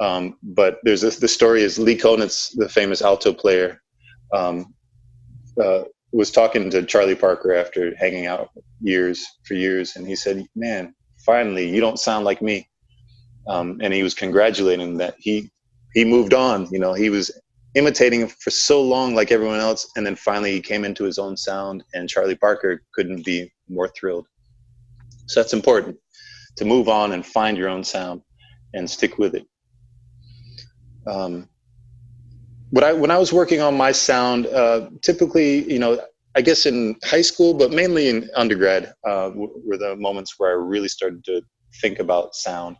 [0.00, 1.16] Um, but there's this.
[1.16, 3.82] The story is Lee Konitz, the famous alto player,
[4.34, 4.74] um,
[5.62, 5.82] uh,
[6.12, 8.48] was talking to Charlie Parker after hanging out
[8.80, 10.94] years for years, and he said, "Man,
[11.26, 12.66] finally, you don't sound like me."
[13.46, 15.50] Um, and he was congratulating that he
[15.94, 16.68] he moved on.
[16.70, 17.30] You know, he was
[17.74, 21.36] imitating for so long like everyone else, and then finally he came into his own
[21.36, 21.84] sound.
[21.94, 24.26] And Charlie Parker couldn't be more thrilled.
[25.26, 25.96] So that's important
[26.56, 28.22] to move on and find your own sound
[28.74, 29.46] and stick with it.
[31.06, 31.48] Um,
[32.70, 36.00] when I when I was working on my sound, uh, typically, you know,
[36.36, 40.54] I guess in high school, but mainly in undergrad, uh, were the moments where I
[40.54, 41.42] really started to
[41.80, 42.76] think about sound.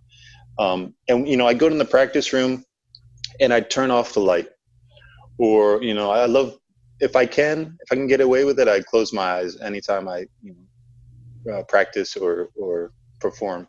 [0.58, 2.64] Um, and you know, I go to the practice room
[3.40, 4.48] and I turn off the light.
[5.38, 6.58] Or, you know, I love
[7.00, 10.08] if I can, if I can get away with it, I close my eyes anytime
[10.08, 10.54] I you
[11.44, 13.66] know, uh, practice or or perform,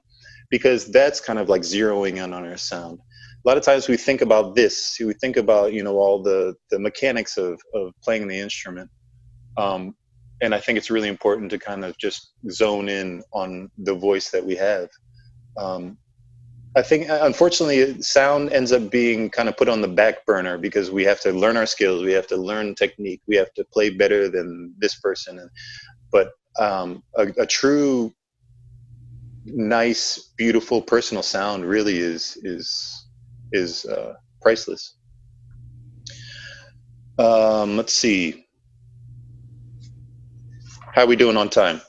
[0.50, 3.00] because that's kind of like zeroing in on our sound.
[3.44, 6.56] A lot of times we think about this, we think about you know all the
[6.70, 8.90] the mechanics of of playing the instrument,
[9.58, 9.96] um,
[10.42, 14.30] and I think it's really important to kind of just zone in on the voice
[14.32, 14.90] that we have.
[15.58, 15.98] Um,
[16.76, 20.58] I think uh, unfortunately sound ends up being kind of put on the back burner
[20.58, 23.66] because we have to learn our skills, we have to learn technique, we have to
[23.66, 25.50] play better than this person.
[26.12, 28.14] But um, a, a, true,
[29.44, 33.08] nice, beautiful, personal sound really is is
[33.52, 34.98] is uh, priceless.
[37.20, 38.46] Um, let's see.
[40.94, 41.82] How are we doing on time?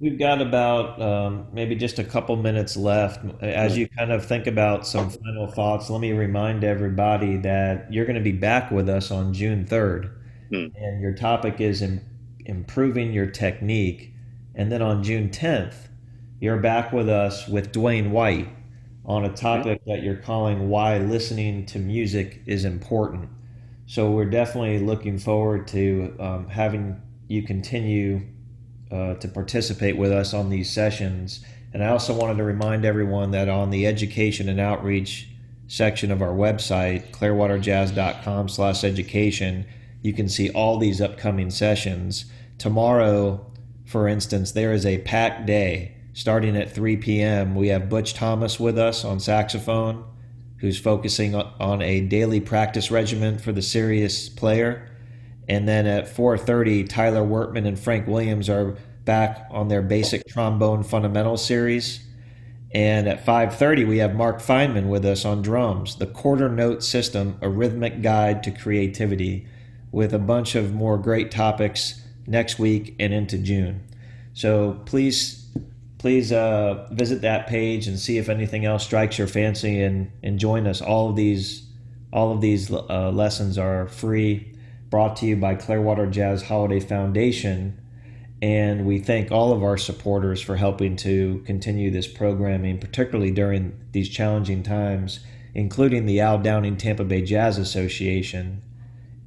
[0.00, 3.22] We've got about um, maybe just a couple minutes left.
[3.42, 8.06] As you kind of think about some final thoughts, let me remind everybody that you're
[8.06, 10.10] going to be back with us on June 3rd.
[10.50, 10.72] Mm.
[10.74, 12.02] And your topic is in,
[12.46, 14.14] improving your technique.
[14.54, 15.88] And then on June 10th,
[16.40, 18.48] you're back with us with Dwayne White
[19.04, 23.28] on a topic that you're calling Why Listening to Music is Important.
[23.84, 28.22] So we're definitely looking forward to um, having you continue
[28.90, 31.44] uh, to participate with us on these sessions.
[31.72, 35.28] And I also wanted to remind everyone that on the education and outreach
[35.68, 39.64] section of our website, clearwaterjazz.com slash education,
[40.02, 42.24] you can see all these upcoming sessions.
[42.58, 43.46] Tomorrow,
[43.84, 47.54] for instance, there is a packed day starting at 3 p.m.
[47.54, 50.04] We have Butch Thomas with us on saxophone,
[50.58, 54.89] who's focusing on a daily practice regimen for the serious player.
[55.50, 60.84] And then at 4:30, Tyler Wortman and Frank Williams are back on their basic trombone
[60.84, 62.06] fundamental series.
[62.72, 67.36] And at 5:30, we have Mark Feynman with us on drums, the quarter note system,
[67.42, 69.44] a rhythmic guide to creativity,
[69.90, 73.80] with a bunch of more great topics next week and into June.
[74.34, 75.48] So please,
[75.98, 80.38] please uh, visit that page and see if anything else strikes your fancy and, and
[80.38, 80.80] join us.
[80.80, 81.66] All of these,
[82.12, 84.49] all of these uh, lessons are free
[84.90, 87.80] brought to you by Clearwater Jazz Holiday Foundation.
[88.42, 93.78] And we thank all of our supporters for helping to continue this programming, particularly during
[93.92, 95.20] these challenging times,
[95.54, 98.62] including the Al Downing Tampa Bay Jazz Association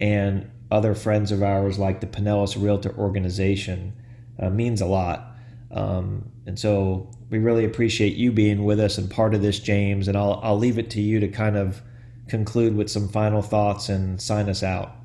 [0.01, 3.93] and other friends of ours like the Pinellas Realtor Organization.
[4.39, 5.32] Uh, means a lot.
[5.72, 10.07] Um, and so we really appreciate you being with us and part of this, James.
[10.07, 11.84] And I'll, I'll leave it to you to kind of
[12.28, 14.95] conclude with some final thoughts and sign us out.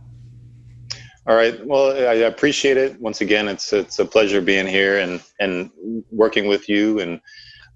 [1.28, 1.64] All right.
[1.66, 2.98] Well, I appreciate it.
[3.02, 5.70] Once again, it's it's a pleasure being here and and
[6.10, 7.00] working with you.
[7.00, 7.20] And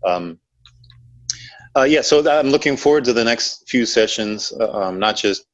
[0.07, 0.41] um,
[1.77, 4.55] uh, yeah, so I'm looking forward to the next few sessions.
[4.59, 5.45] Uh, um, not just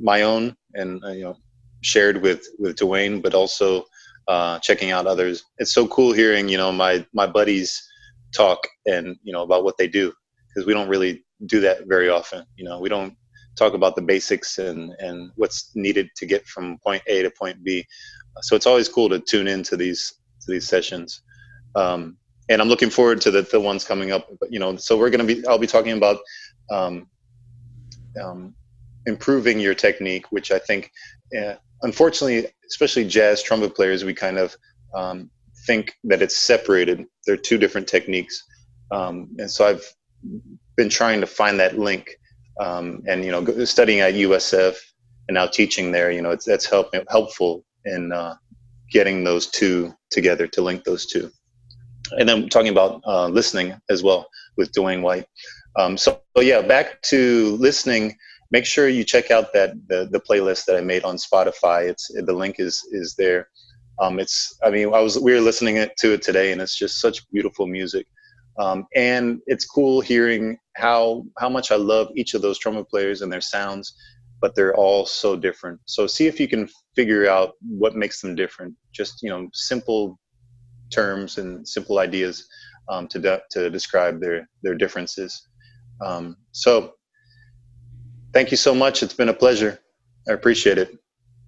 [0.00, 1.36] my own and uh, you know
[1.82, 3.84] shared with with Dwayne, but also
[4.28, 5.42] uh, checking out others.
[5.58, 7.82] It's so cool hearing you know my my buddies
[8.32, 10.12] talk and you know about what they do
[10.48, 12.46] because we don't really do that very often.
[12.54, 13.16] You know, we don't
[13.60, 17.62] talk about the basics and and what's needed to get from point A to point
[17.62, 17.86] B.
[18.42, 21.22] So it's always cool to tune into these to these sessions.
[21.76, 22.16] Um,
[22.48, 24.28] and I'm looking forward to the, the ones coming up.
[24.48, 26.18] You know, so we're gonna be I'll be talking about
[26.70, 27.06] um,
[28.22, 28.54] um,
[29.06, 30.90] improving your technique, which I think,
[31.38, 34.56] uh, unfortunately, especially jazz trumpet players, we kind of
[34.94, 35.30] um,
[35.66, 37.06] think that it's separated.
[37.26, 38.42] They're two different techniques,
[38.90, 39.84] um, and so I've
[40.76, 42.16] been trying to find that link
[42.58, 44.76] um, and you know studying at USF
[45.30, 48.34] and now teaching there, you know, it's that's help, helpful in uh,
[48.90, 51.30] getting those two together to link those two.
[52.18, 55.26] And then talking about uh, listening as well with Dwayne White.
[55.78, 58.16] Um, so, so, yeah, back to listening.
[58.50, 61.88] Make sure you check out that the, the playlist that I made on Spotify.
[61.88, 63.50] It's the link is is there.
[64.00, 67.00] Um, it's I mean I was we were listening to it today, and it's just
[67.00, 68.08] such beautiful music.
[68.60, 73.22] Um, and it's cool hearing how how much I love each of those trumpet players
[73.22, 73.94] and their sounds,
[74.40, 75.80] but they're all so different.
[75.86, 78.74] So see if you can figure out what makes them different.
[78.92, 80.18] Just you know, simple
[80.90, 82.46] terms and simple ideas
[82.90, 85.48] um, to de- to describe their their differences.
[86.04, 86.94] Um, so
[88.34, 89.02] thank you so much.
[89.02, 89.80] It's been a pleasure.
[90.28, 90.98] I appreciate it.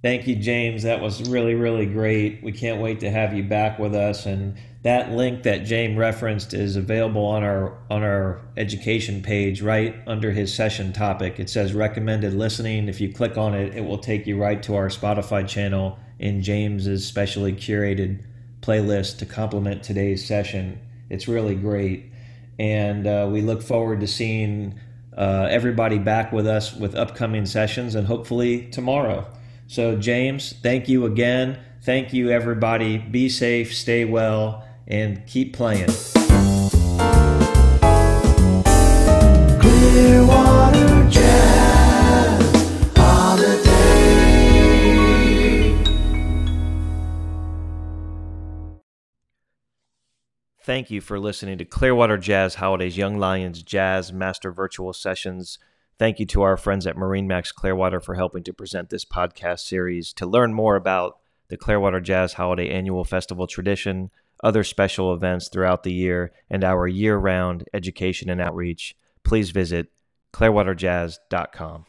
[0.03, 0.83] Thank you, James.
[0.83, 2.43] That was really, really great.
[2.43, 4.27] We can't wait to have you back with us.
[4.27, 9.95] And that link that James referenced is available on our on our education page, right
[10.07, 11.39] under his session topic.
[11.39, 12.89] It says recommended listening.
[12.89, 16.43] If you click on it, it will take you right to our Spotify channel in
[16.43, 18.24] James's specially curated
[18.61, 20.80] playlist to complement today's session.
[21.09, 22.11] It's really great,
[22.59, 24.80] and uh, we look forward to seeing
[25.16, 29.26] uh, everybody back with us with upcoming sessions and hopefully tomorrow.
[29.68, 31.59] So, James, thank you again.
[31.83, 32.99] Thank you, everybody.
[32.99, 35.88] Be safe, stay well, and keep playing.
[39.59, 43.72] Clearwater Jazz Holiday.
[50.62, 55.59] Thank you for listening to Clearwater Jazz Holidays Young Lions Jazz Master Virtual Sessions.
[55.99, 60.12] Thank you to our friends at MarineMax Clearwater for helping to present this podcast series.
[60.14, 61.16] To learn more about
[61.49, 64.11] the Clearwater Jazz Holiday Annual Festival tradition,
[64.43, 69.88] other special events throughout the year, and our year round education and outreach, please visit
[70.32, 71.86] clearwaterjazz.com.